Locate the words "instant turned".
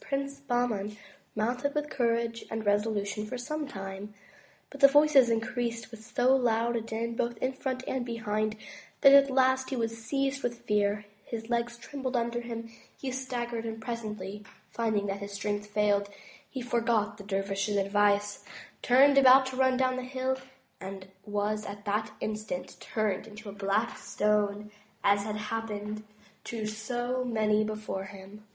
22.21-23.27